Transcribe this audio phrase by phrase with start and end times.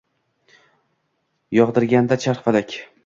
[1.59, 2.79] Yog’dirganda charx-falak